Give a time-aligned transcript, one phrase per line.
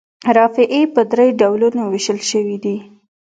[0.35, 2.77] رافعې په درې ډولونو ویشل شوي دي.